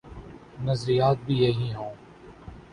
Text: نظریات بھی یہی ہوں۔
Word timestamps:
نظریات 0.61 1.17
بھی 1.25 1.35
یہی 1.37 1.73
ہوں۔ 1.73 1.93